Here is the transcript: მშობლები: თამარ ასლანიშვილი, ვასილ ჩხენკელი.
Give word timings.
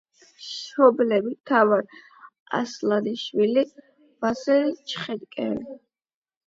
მშობლები: 0.37 1.33
თამარ 1.51 1.85
ასლანიშვილი, 2.61 3.67
ვასილ 4.27 4.77
ჩხენკელი. 4.93 5.81